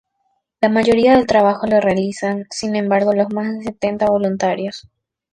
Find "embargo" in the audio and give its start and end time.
2.75-3.13